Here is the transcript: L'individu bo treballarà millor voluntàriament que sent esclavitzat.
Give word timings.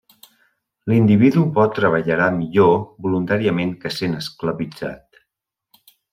L'individu 0.91 1.43
bo 1.57 1.65
treballarà 1.79 2.29
millor 2.37 2.73
voluntàriament 3.07 3.75
que 3.85 3.93
sent 3.99 4.17
esclavitzat. 4.23 5.23